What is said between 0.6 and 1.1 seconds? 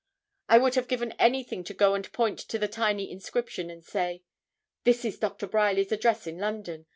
have